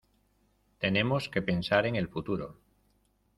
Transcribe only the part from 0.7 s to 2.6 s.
Tenemos que pensar en el futuro.